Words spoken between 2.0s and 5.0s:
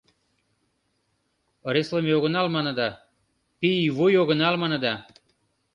огынал маныда, пийвуй огынал маныда.